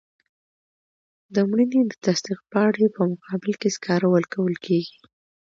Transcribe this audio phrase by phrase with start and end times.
[1.33, 4.97] د مړینې د تصدیق پاڼې په مقابل کې سکاره ورکول کیږي.